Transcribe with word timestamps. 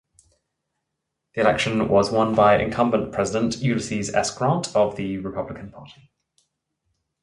The 1.35 1.41
election 1.41 1.87
was 1.87 2.09
won 2.11 2.33
by 2.33 2.57
incumbent 2.57 3.11
President 3.13 3.57
Ulysses 3.57 4.11
S. 4.11 4.35
Grant 4.35 4.75
of 4.75 4.95
the 4.95 5.19
Republican 5.19 5.69
Party. 5.71 6.09